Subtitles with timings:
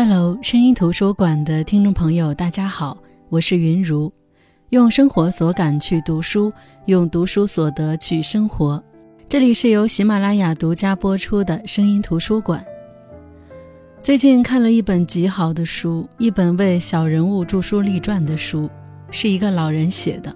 [0.00, 2.96] Hello，声音图书馆的听众朋友，大家好，
[3.30, 4.12] 我是云如，
[4.68, 6.52] 用生活所感去读书，
[6.86, 8.80] 用读书所得去生活。
[9.28, 12.64] 这里是由喜马拉雅独家播出的声音图书馆。
[14.00, 18.70] 最近看了一本极好的书，一本为小人物著书立传的书，
[19.10, 20.32] 是一个老人写的。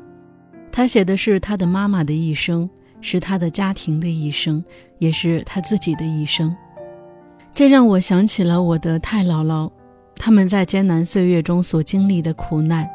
[0.72, 2.68] 他写的是他的妈妈的一生，
[3.00, 4.64] 是他的家庭的一生，
[4.98, 6.52] 也是他自己的一生。
[7.54, 9.70] 这让我想起了我的太姥姥，
[10.16, 12.88] 他们在艰难岁月中所经历的苦难，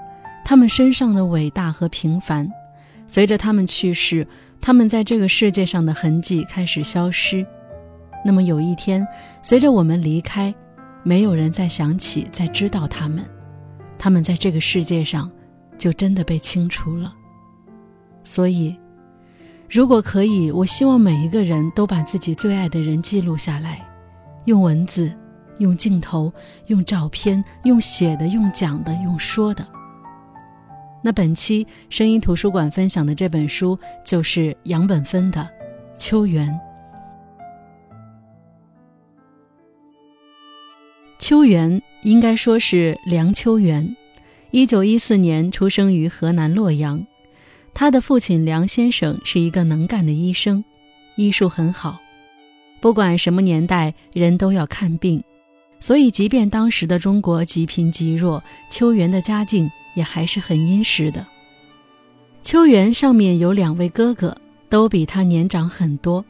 [0.44, 2.50] 他们身上的伟大和平凡。
[3.08, 4.28] 随着他们去世，
[4.60, 7.46] 他们在这个世界上的痕迹开始消失。
[8.26, 9.08] 那么有一天，
[9.44, 10.54] 随着我们离开，
[11.04, 13.24] 没有人再想起、再知道他们，
[13.98, 15.32] 他们在这个世界上
[15.78, 17.14] 就真的被清除了。
[18.24, 18.76] 所以，
[19.70, 23.87] 如果可以，我希望每一个人都把自己最爱的人记录下来。
[24.48, 25.14] 用文字，
[25.60, 26.32] 用镜头，
[26.68, 29.68] 用照片，用写的，用讲的，用说的。
[31.04, 35.42] 那本期声音图书馆分享的这本书就是杨本芬的
[35.98, 36.50] 《秋园》。
[41.20, 43.98] 秋园应该说是梁秋元，
[44.52, 47.06] 一九一四年出生于河南洛阳。
[47.74, 50.64] 他的父亲梁先生是一个能干的医生，
[51.18, 52.00] 医术很好。
[52.88, 55.22] 不管什么年代，人都要看病，
[55.78, 61.28] 所以即便当时的中国极贫极弱，秋元的家境也还是很殷实的。
[62.44, 64.34] 秋元上面有两位哥哥，
[64.70, 66.24] 都比他年长很多，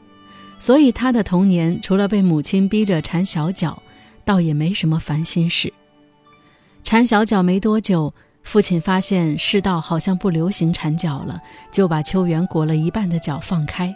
[0.57, 3.79] 所以他的童年除了被母亲逼着缠小脚，
[4.25, 5.71] 倒也没什么烦心事。
[6.83, 11.39] 缠小脚没多久，父亲发现世道好像不流行缠脚了，
[11.71, 13.95] 就把秋元裹了一半的脚放开。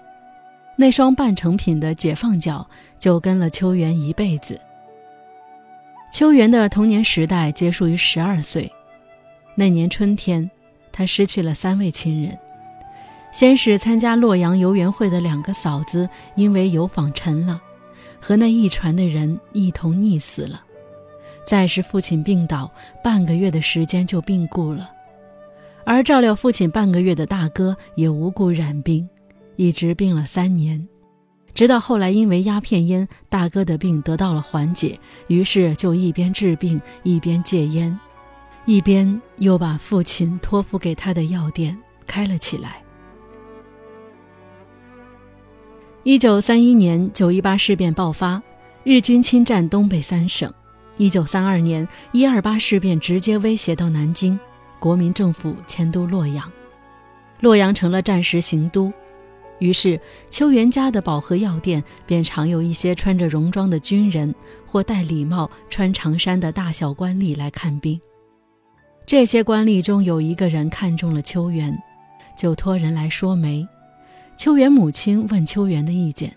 [0.75, 4.59] 那双半成品的解放脚就跟了秋元一辈子。
[6.11, 8.71] 秋元的童年时代结束于十二岁，
[9.55, 10.49] 那年春天，
[10.91, 12.37] 他失去了三位亲人。
[13.31, 17.61] 先是参加洛阳游园会的两个嫂子因为油坊沉了，
[18.19, 20.61] 和那一船的人一同溺死了。
[21.45, 22.69] 再是父亲病倒，
[23.01, 24.91] 半个月的时间就病故了，
[25.85, 29.07] 而照料父亲半个月的大哥也无故染病。
[29.55, 30.87] 一直病了三年，
[31.53, 37.99] 直到后来因为鸦片烟，大哥的病得到了缓解，于是就一边治病一边戒烟，
[38.65, 42.81] 一边又把父亲托付给他的药店开了起来。
[46.03, 48.41] 一九三一年九一八事变爆发，
[48.83, 50.51] 日军侵占东北三省。
[50.97, 54.39] 一九三二年一二八事变直接威胁到南京，
[54.79, 56.51] 国民政府迁都洛阳，
[57.39, 58.91] 洛阳成了战时行都。
[59.61, 59.99] 于是，
[60.31, 64.33] 秋元家的保和药店便常有一些穿着戎装的军人
[64.65, 68.01] 或戴礼帽、穿长衫的大小官吏来看病。
[69.05, 71.77] 这些官吏中有一个人看中了秋元，
[72.35, 73.67] 就托人来说媒。
[74.35, 76.35] 秋元母亲问秋元的意见，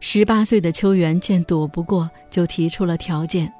[0.00, 3.52] 十八岁的秋元见躲不过，就提出了条件：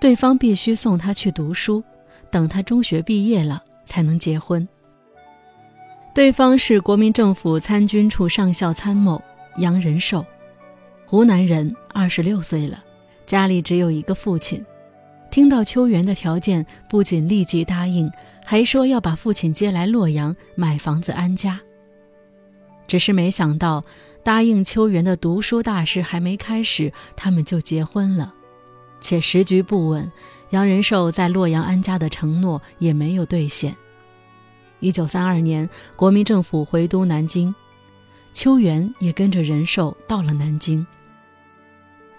[0.00, 1.80] 对方必须送他去读书，
[2.28, 4.66] 等他中学毕业了才能结婚。
[6.18, 9.22] 对方是国民政府参军处上校参谋
[9.58, 10.26] 杨仁寿，
[11.06, 12.82] 湖南人，二十六岁了，
[13.24, 14.66] 家里只有一个父亲。
[15.30, 18.10] 听到秋元的条件，不仅立即答应，
[18.44, 21.60] 还说要把父亲接来洛阳买房子安家。
[22.88, 23.84] 只是没想到，
[24.24, 28.34] 答应秋元的读书大事还没开始，他们就结婚了，
[29.00, 30.10] 且时局不稳，
[30.50, 33.76] 杨仁寿在洛阳安家的承诺也没有兑现。
[34.80, 37.54] 一九三二年，国民政府回都南京，
[38.32, 40.86] 秋元也跟着仁寿到了南京。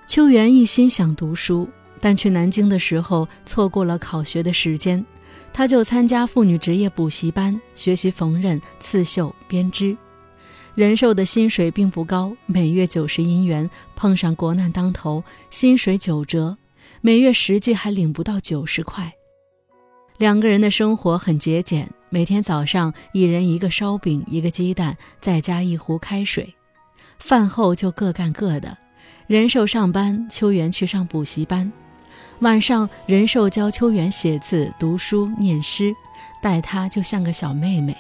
[0.08, 1.70] 秋元一心想读书，
[2.02, 5.06] 但去南京的时候错过了考学的时间，
[5.54, 9.96] 他就参加妇女职业补习班学习缝纫、刺绣、编织。
[10.76, 16.58] 仁寿的薪水并不高，每月九十银元，碰上国难当头，薪水九折，
[17.02, 19.12] 每月实际还领不到九十块。
[20.18, 21.90] 两个人的生活很节俭。
[22.10, 26.54] 每天早上，一人一个烧饼，一个鸡蛋，再加一壶开水。
[27.20, 28.76] 饭后就各干各的。
[29.28, 31.72] 仁寿上班，秋元去上补习班。
[32.40, 35.94] 晚上，仁寿教秋元写字、读书、念诗，
[36.42, 37.96] 待他就像个小妹妹。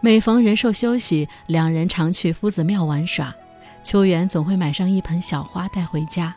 [0.00, 3.34] 每逢仁寿休息，两人常去夫子庙玩耍。
[3.82, 6.34] 秋元总会买上一盆小花带回家。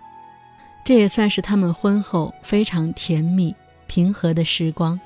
[0.85, 3.53] 这也算是他们婚后非常甜蜜、
[3.85, 4.97] 平和的时光。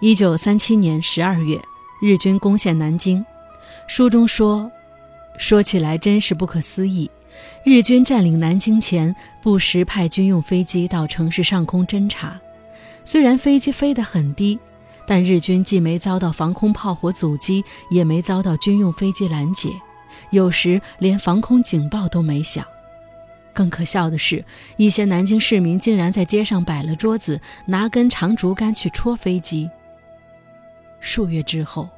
[0.00, 1.60] 一九三七年十二月，
[2.00, 3.24] 日军攻陷南京。
[3.88, 4.70] 书中说，
[5.38, 7.10] 说起来真是不可思议。
[7.64, 12.40] 日军占领南京前，不时派军用飞机到城市上空侦察。
[13.04, 14.56] 虽然飞机飞得很低，
[15.04, 19.68] 但日军既没遭到防空炮火阻击，也没遭到军用飞机拦截，
[20.30, 22.64] 有时连防空警报都没响。
[23.52, 24.44] 更可笑的是，
[24.76, 29.68] 一些南京市民竟然在街上摆了桌子，拿根长竹竿去戳飞机。
[31.18, 31.88] 数月之后，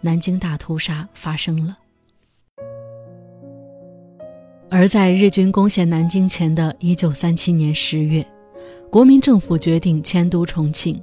[0.00, 1.76] 南京大屠杀发生了。
[4.70, 8.26] 而在日军攻陷南京前的一九三七年十月，
[8.90, 10.98] 国民政府决定迁都重庆，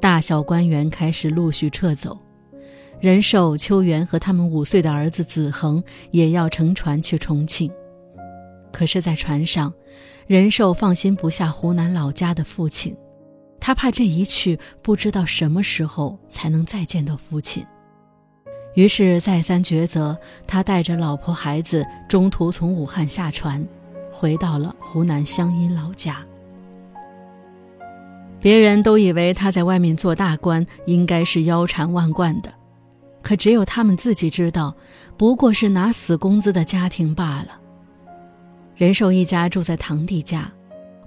[0.00, 2.18] 大小官员开始陆续撤走，
[2.98, 7.70] 仁寿、秋元和他们五岁的儿子子恒也要乘船去重庆。
[8.72, 9.72] 可是，在船上，
[10.26, 12.96] 仁寿放心不下湖南老家的父亲，
[13.60, 17.64] 他怕这一去不知道什么时候才能再见到父亲。
[18.74, 20.16] 于是，再三抉择，
[20.46, 23.66] 他带着老婆孩子，中途从武汉下船，
[24.12, 26.24] 回到了湖南湘阴老家。
[28.40, 32.54] 别人都以为他在外面做大官，应该是腰缠万贯的，
[33.20, 34.74] 可只有他们自己知道，
[35.18, 37.60] 不过是拿死工资的家庭罢了。
[38.76, 40.50] 仁寿一家住在堂弟家，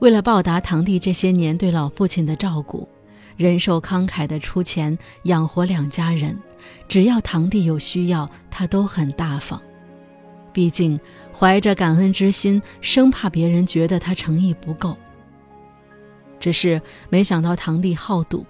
[0.04, 2.86] 为了报答堂弟这些年对老父亲的照顾，
[3.38, 6.38] 仁寿慷慨地出钱养活两家人。
[6.90, 9.62] 只要堂弟有需要，他都很大方。
[10.52, 11.00] 毕竟
[11.32, 14.98] 怀着感恩之心，生怕别人觉得他诚意不够。
[16.38, 18.46] 只是没想到堂弟好赌，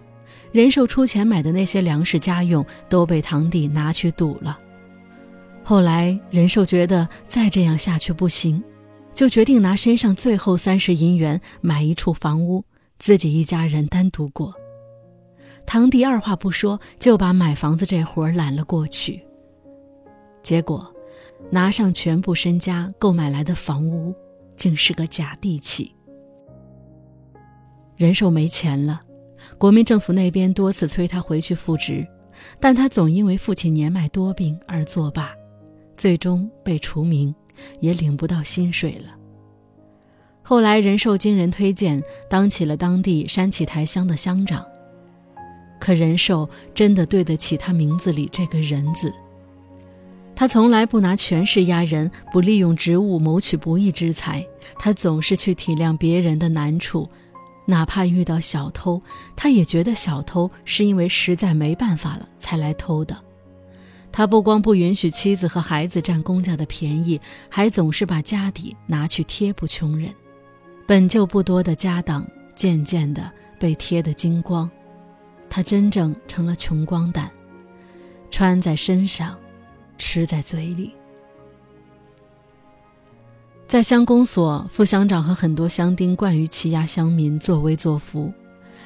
[0.52, 4.58] 仁寿出钱买的那些粮食家用都被堂弟拿去赌了。
[5.64, 8.64] 后来仁寿觉得再这样下去不行。
[9.14, 12.64] 就决定拿身上最后三十银元买一处房屋，
[12.98, 14.54] 自己一家人单独过。
[15.66, 19.24] 堂弟二话不说就把买房子这活揽了过去。
[20.42, 20.94] 结果，
[21.50, 24.14] 拿上全部身家购买来的房屋，
[24.58, 25.94] 竟是个假地契。
[27.96, 29.02] 人寿没钱了，
[29.58, 32.06] 国民政府那边多次催他回去复职，
[32.60, 35.32] 但他总因为父亲年迈多病而作罢，
[35.96, 37.34] 最终被除名。
[37.80, 39.16] 也领不到薪水了。
[40.42, 44.66] 后来，仁寿经人推荐，当起了当地山崎台乡的乡长。
[45.80, 49.14] 可仁寿真的对得起他名字里这个“人”字。
[50.36, 54.46] 他从来不拿权势压人，不利用职务谋取不义之财。
[54.80, 57.08] 他总是去体谅别人的难处，
[57.66, 59.02] 哪怕遇到小偷，
[59.36, 63.18] 他也觉得小偷是因为实在没办法了才来偷的。
[64.16, 67.20] 他不光不允许妻子和孩子占公家的便宜，
[67.50, 70.14] 还总是把家底拿去贴补穷人。
[70.86, 72.24] 本就不多的家当，
[72.56, 74.70] 渐渐的被贴得精光，
[75.50, 77.28] 他真正成了穷光蛋，
[78.30, 79.36] 穿在身上，
[79.98, 80.94] 吃在嘴里。
[83.68, 88.32] 在乡公所，副乡长和很多乡丁惯于欺压乡民，作威作福。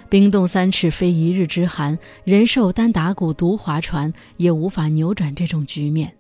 [0.10, 6.16] 冰冻三尺非一日之寒，人寿单打鼓独划船，也无法扭转这种局面。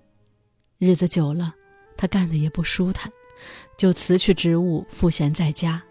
[0.77, 1.53] 日子久了，
[1.95, 3.09] 他干的也不舒坦，
[3.77, 5.81] 就辞去职务，赋闲在家。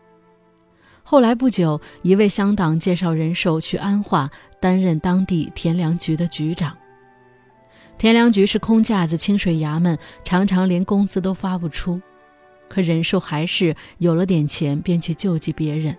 [1.02, 6.76] 后来不久，一位乡党介绍人寿去安化担任当地田粮局的局长。
[7.96, 11.98] 田粮局是空架子清水衙门，常常连工资都发不出，
[12.69, 15.96] 可人寿还是有了点钱，便去救济别人。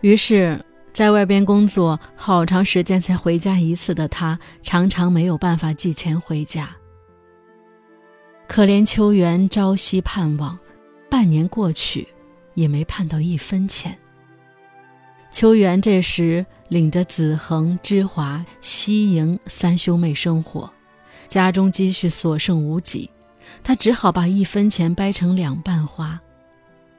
[0.00, 0.58] 于是。
[0.92, 6.68] 在外边工作好长时间才回家一次的他，常常没有办法寄钱回家。
[8.48, 10.58] 可怜秋元朝夕盼望，
[11.08, 12.08] 半年过去，
[12.54, 13.96] 也没盼到一分钱。
[15.30, 20.68] 秋元这时领着子恒、芝华、西营三兄妹生活，
[21.28, 23.08] 家中积蓄所剩无几，
[23.62, 26.20] 他只好把一分钱掰成两半花，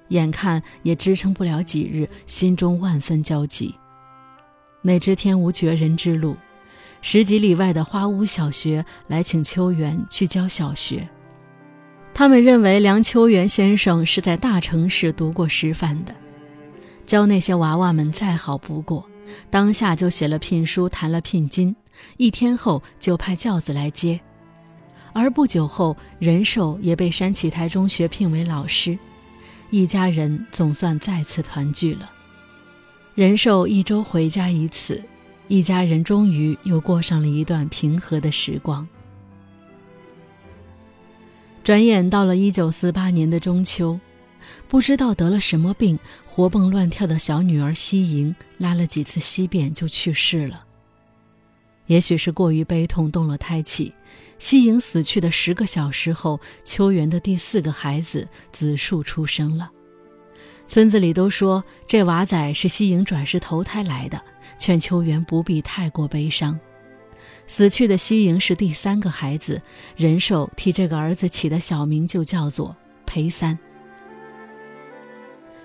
[0.07, 3.75] 眼看也支撑不了几日，心中万分焦急。
[4.81, 6.35] 哪知天无绝人之路，
[7.01, 11.07] 十几里外的花屋小学来请秋元去教小学。
[12.13, 16.13] 他们认为梁秋元先生是在大城市读过师范的，
[17.05, 19.07] 教那些娃娃们再好不过。
[19.49, 21.73] 当下就写了聘书，谈了聘金，
[22.17, 24.19] 一天后就派轿子来接。
[25.13, 28.97] 而不久后，仁寿也被山崎台中学聘为老师，
[29.69, 32.11] 一家人总算再次团聚了。
[33.21, 34.99] 仁寿一周回家一次，
[35.47, 38.87] 一家人终于又过上了一段平和的时光。
[41.63, 43.99] 转眼到了一九四八年的中秋，
[44.67, 50.65] 不知道得了什么病，活蹦乱跳的小女儿西莹拉了几次稀便就去世了。
[51.85, 53.93] 也许是过于悲痛动了胎气，
[54.39, 59.69] 西莹死去的十个小时后，秋元的第四个孩子子树出生了。
[60.71, 64.23] 村子里都说这娃仔是西营转世投胎来的，
[64.57, 66.57] 劝秋元不必太过悲伤。
[67.45, 69.61] 死去的西营是第三个孩子，
[69.97, 72.73] 仁寿替这个儿子起的小名就叫做
[73.05, 73.59] 裴三。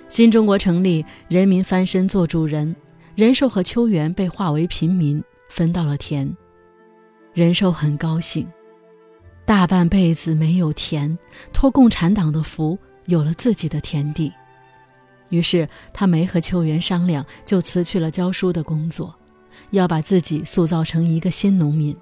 [0.09, 2.75] 新中国成立，人民翻身做主人，
[3.15, 6.37] 仁寿和秋元被划为平民，分到了田。
[7.33, 8.45] 仁寿很高兴，
[9.45, 11.17] 大半辈子没有田，
[11.53, 14.33] 托共产党的福，有了自己的田地。
[15.29, 19.15] 于是他没和秋元商量，就辞去了教书的工作，
[19.71, 21.97] 要把自己塑造成一个新农民。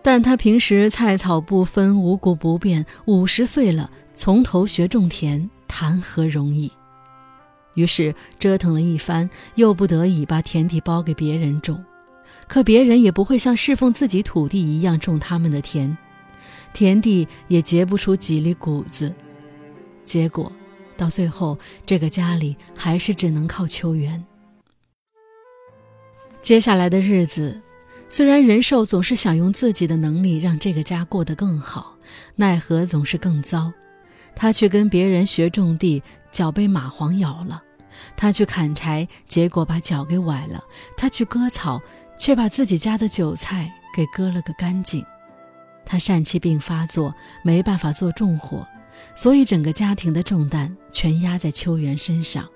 [0.00, 6.70] 但他平时菜草不分，五谷不变，五十岁了，从头学种田，谈何容易？
[7.74, 11.84] 于是折腾了一番，又不得已把田地包给别人种，
[12.46, 15.96] 可别人也不会像侍奉自己土地一样种他们的田，
[16.72, 19.12] 田地也结不出几粒谷子，
[20.04, 20.50] 结果。
[20.98, 24.22] 到最后，这个家里还是只能靠秋元。
[26.42, 27.62] 接下来的日子，
[28.08, 31.96] 虽然仁寿总是想用自己的能力让这个家过得更好，
[32.34, 33.72] 奈何总是更糟。
[34.34, 36.02] 他去跟别人学种地，
[36.32, 37.62] 脚被蚂蟥咬了；
[38.16, 40.62] 他去砍柴，结果把脚给崴了；
[40.96, 41.80] 他去割草，
[42.18, 45.04] 却把自己家的韭菜给割了个干净。
[45.84, 48.66] 他疝气病发作，没办法做重活。
[49.14, 52.48] 所以，整个家庭的重担全压在秋元身上。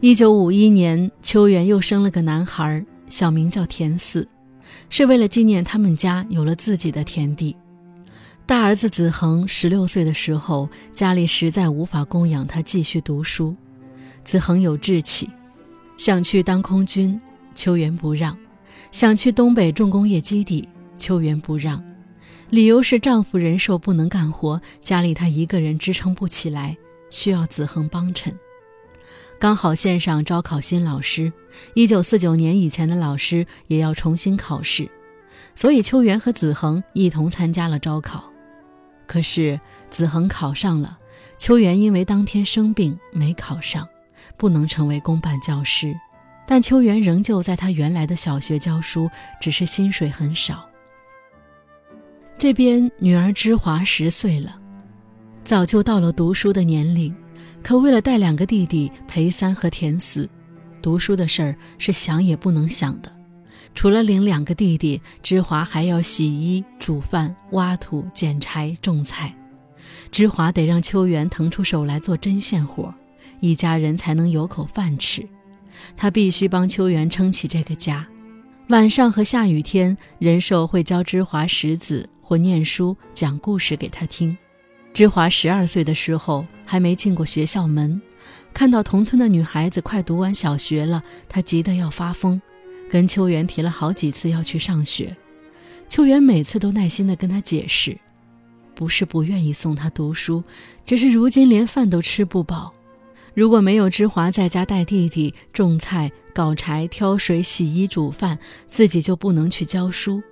[0.00, 4.26] 一九五一年，秋元又生了个男孩，小名叫田四，
[4.90, 7.56] 是为了纪念他们家有了自己的田地。
[8.44, 13.54] 大儿子子恒十六岁的时候，家里实在无法供养他继续读书。
[14.24, 15.30] 子恒有志气，
[15.96, 17.20] 想去当空军，
[17.54, 18.36] 秋元不让；
[18.90, 20.68] 想去东北重工业基地，
[20.98, 21.82] 秋元不让。
[22.52, 26.76] 理由是丈夫仁寿不能干活，家里她一个人支撑不起来，
[27.08, 28.38] 需要子恒帮衬。
[29.40, 31.32] 刚好线上招考新老师，
[31.72, 34.86] 一九四九年以前的老师也要重新考试，
[35.54, 38.30] 所以秋元和子恒一同参加了招考。
[39.06, 39.58] 可是
[39.90, 40.98] 子恒考上了，
[41.38, 43.88] 秋元因为当天生病没考上，
[44.36, 45.94] 不能成为公办教师，
[46.46, 49.08] 但秋元仍旧在他原来的小学教书，
[49.40, 50.68] 只是薪水很少。
[52.38, 54.58] 这边女儿芝华十岁了，
[55.44, 57.14] 早就到了读书的年龄，
[57.62, 60.28] 可为了带两个弟弟裴三和田四，
[60.80, 63.14] 读书的事儿是想也不能想的。
[63.74, 69.32] 除了领两个弟弟，芝华还要洗衣、煮饭、挖土、捡柴、种菜。
[70.10, 72.92] 芝华得让秋元腾出手来做针线活，
[73.40, 75.26] 一家人才能有口饭吃。
[75.96, 78.06] 他必须帮秋元撑起这个家。
[78.68, 82.08] 晚上和下雨天，仁寿会教芝华识字。
[82.32, 84.34] 或念书讲故事给他听。
[84.94, 88.00] 芝华十二岁的时候还没进过学校门，
[88.54, 92.40] 看到同村的女孩子快读完小学了，他急得要发疯，
[92.90, 95.14] 跟秋元提了好几次要去上学。
[95.90, 97.98] 秋元每次都耐心地跟他解释，
[98.74, 100.42] 不是不愿意送他读书，
[100.86, 102.72] 只是如今连饭都吃不饱。
[103.34, 108.38] 如果没有芝华在家带弟弟种菜、搞柴、挑水、洗衣、煮饭，
[108.70, 110.22] 自己就不能去教书。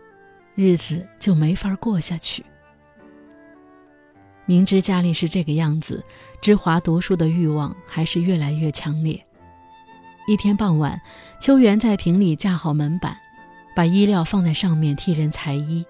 [0.55, 2.45] 日子就没法过下去。
[4.47, 6.05] 明知家里是这个样子，
[6.41, 9.25] 芝华读书的欲望还是越来越强烈。
[10.27, 11.01] 一天傍晚，
[11.41, 13.17] 秋元在瓶里架好门板，
[13.75, 15.85] 把衣料放在上面替人裁衣。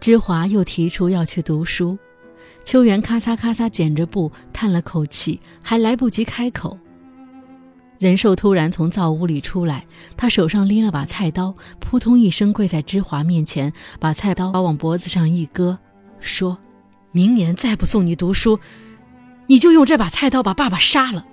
[0.00, 1.98] 芝华又提出要去读书，
[2.64, 6.78] 秋元咔嚓咔嚓剪着布，叹了口气，还来不及开口。
[7.98, 9.86] 仁寿突然从灶屋里出来，
[10.16, 15.78] 他手上拎了把菜刀，扑通一声跪在芝华面前，把菜刀往脖子上一搁，
[16.20, 16.58] 说
[17.12, 18.60] ：“明年再不送你读书，
[19.46, 21.24] 你就用这把菜刀把爸爸杀了。”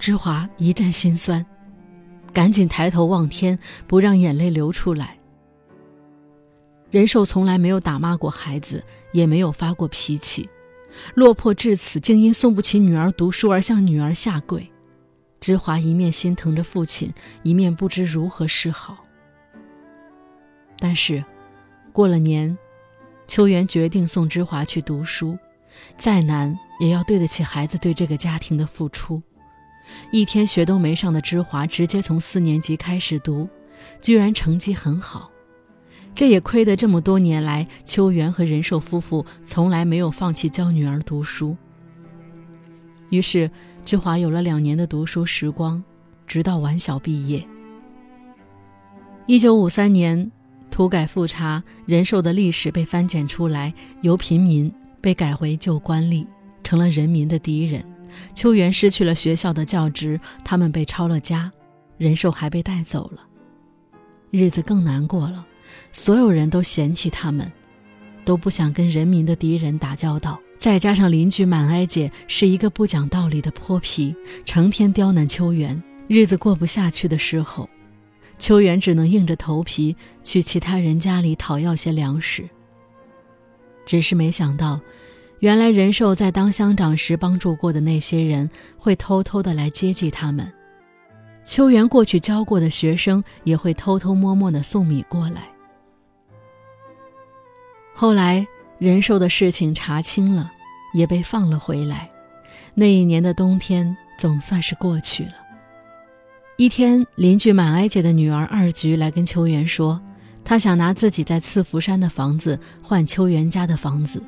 [0.00, 1.46] 芝华一阵心酸，
[2.32, 5.16] 赶紧抬头望天，不让眼泪流出来。
[6.90, 10.48] 仁寿从来没有打骂过孩子，也没有发过脾气，
[11.14, 14.68] 落魄至此，竟因送不起女儿读书而向女儿下跪。
[15.38, 17.12] 芝华一面心疼着父亲，
[17.42, 19.04] 一面不知如何是好。
[20.78, 21.22] 但是，
[21.92, 22.56] 过了年，
[23.26, 25.38] 秋元决定送芝华去读书，
[25.98, 29.22] 再难也要对得起孩子对这个家庭的付出。
[30.10, 33.48] 一天学都没上的芝华，直接从四年级开始读，
[34.00, 35.30] 居然成绩很好。
[36.14, 41.56] 这也亏得这么多年来，秋元和仁寿夫妇从来没有放弃教女儿读书。
[43.10, 43.50] 于是。
[43.86, 45.80] 志华有了两年的读书时光，
[46.26, 47.46] 直到晚小毕业。
[49.26, 50.28] 一九五三年，
[50.72, 56.26] 土改复查，仁寿的历史被翻检出来，由平民被改回旧官吏，
[56.64, 57.80] 成了人民的敌人。
[58.34, 61.48] 秋元失去了学校的教职，他们被抄了家，
[61.96, 63.24] 仁寿还被带走了，
[64.32, 65.46] 日子更难过了。
[65.92, 67.52] 所有人都嫌弃他们，
[68.24, 70.40] 都不想跟人民的敌人打交道。
[70.58, 77.68] 再加上邻居满哀姐是一个不讲道理的泼皮，成天刁难秋元，日子过不下去的时候。
[78.38, 82.48] 秋元只能硬着头皮去其他人家里讨要些粮食。
[83.86, 84.80] 只是没想到，
[85.38, 90.52] 原来仁寿在当乡长时帮助过的那些人会偷偷的来接济他们。
[91.44, 95.48] 秋元过去教过的学生也会偷偷摸摸的送米过来。
[97.94, 98.46] 后来
[98.78, 100.52] 仁寿的事情查清了，
[100.92, 102.10] 也被放了回来。
[102.74, 105.32] 那一年的冬天总算是过去了。
[106.58, 110.00] 一天，邻居满哀姐的女儿二菊来跟秋元说，
[110.44, 114.22] 她想拿自己在赐福山的房子换秋元家的房子。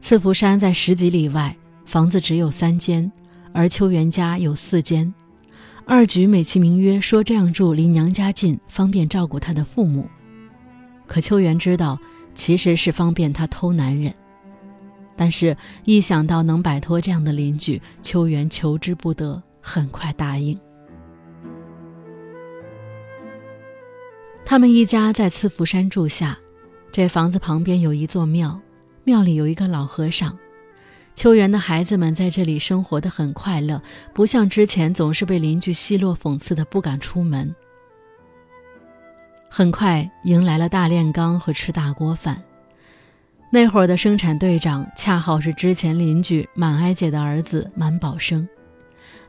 [0.00, 1.56] 赐福山在十几里外，
[1.86, 3.10] 房子只有三间，
[3.52, 5.12] 而秋元家有四间。
[5.86, 10.08] 二菊美其名曰说这样住离娘家近，方便照顾她的父母。
[11.06, 11.98] 可秋元知道，
[12.34, 14.12] 其实是方便他偷男人。
[15.16, 20.58] 但是，一想到能摆脱这样的邻居，秋元求之不得，很快答应。
[24.44, 26.36] 他们一家在赐福山住下，
[26.92, 28.60] 这房子旁边有一座庙，
[29.04, 30.36] 庙里有一个老和尚。
[31.14, 33.80] 秋元的孩子们在这里生活的很快乐，
[34.12, 37.54] 不像之前总是被邻居奚落讽刺的不敢出门。
[39.56, 42.42] 很快迎来了大炼钢和吃大锅饭。
[43.52, 48.48] 那会儿的生产队长恰好是之前邻居满哀姐的儿子满宝生。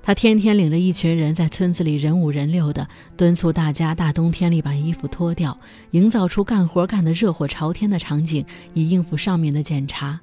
[0.02, 5.56] 他天天领着一群人在村子里人五人六的敦促大家大冬天里把衣服脱掉，
[5.92, 10.20] 营造出干活干得热火朝天的场景，以应付上面的检查。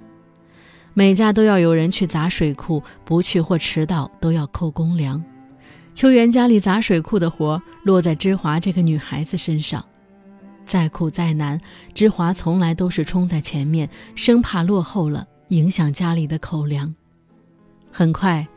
[0.95, 5.23] 每家都要有人去砸水库，不去或迟到都要扣公粮。
[5.95, 9.85] 秋元家里砸水库的活落在芝华这个女孩子身上，
[10.73, 11.61] 再苦再难，
[11.93, 16.95] 芝华从来都是冲在前面，生怕落后了影响家里的口粮。
[17.91, 18.49] 很快。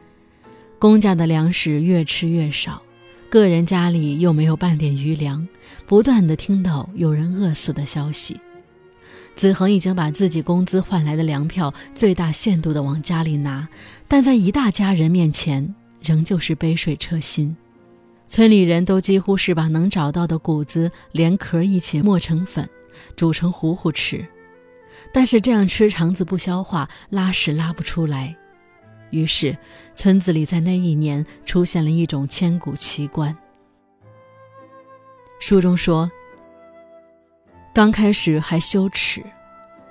[0.80, 2.82] 公家的粮食越吃越少，
[3.30, 5.46] 个人家里又没有半点余粮，
[5.86, 8.40] 不断的听到有人饿死的消息。
[9.36, 13.68] 子恒已经把自己工资换来的粮票最大限度的往家里拿，
[14.08, 17.54] 但在一大家人面前，仍旧是杯水车薪。
[18.28, 22.68] 村里人都几乎是把能找到的谷子连壳一起磨成粉，
[23.16, 24.26] 煮成糊糊吃，
[25.14, 28.36] 但是这样吃肠子不消化，拉屎拉不出来。
[29.12, 29.56] 于是，
[29.96, 33.36] 村子里在那一年出现了一种千古奇观。
[35.40, 36.10] 书中说，
[37.74, 39.24] 刚开始还羞耻，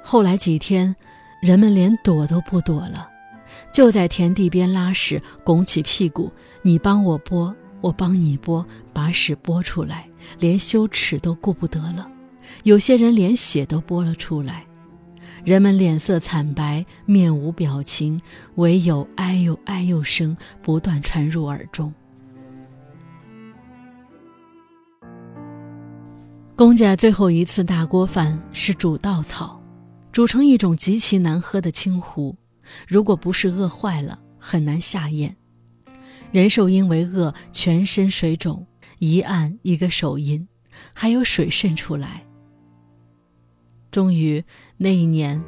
[0.02, 0.94] 后来几天，
[1.40, 3.08] 人们连躲都不躲了，
[3.72, 6.30] 就在田地边拉屎，拱起屁股，
[6.62, 12.10] 你帮我拨，我帮你拨，把屎拨出来，连羞耻都顾不得了。
[12.62, 14.64] 有些人连血都拨了出来。
[15.44, 18.18] 人们脸色惨白，面无表情，
[18.54, 21.92] 唯有哎呦哎呦声不断传入耳中。
[26.56, 29.60] 公家最后一次大锅饭是煮稻草，
[30.10, 32.34] 煮成一种极其难喝的清糊，
[32.88, 35.36] 如果不是饿坏了，很难下咽。
[36.34, 38.66] 人兽因为饿，全身水肿，
[38.98, 40.44] 一按一个手印，
[40.92, 42.26] 还有水渗出来。
[43.92, 44.42] 终于，
[44.76, 45.40] 那一年，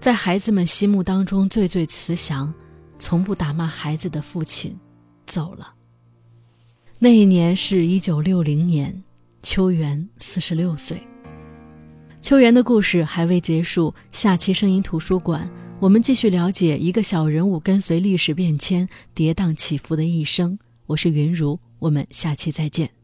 [0.00, 2.52] 在孩子们心目当中最最慈祥、
[2.98, 4.76] 从不打骂孩子的父亲
[5.24, 5.72] 走了。
[6.98, 9.00] 那一年是一九六零年，
[9.40, 11.00] 秋元四十六岁。
[12.20, 15.48] 秋元的故事还未结束，下期声音图书馆，
[15.82, 20.56] 我们继续了解一个小人物跟随历史变迁、跌宕起伏的一生。
[20.86, 23.01] 我是云如，我们下期再见。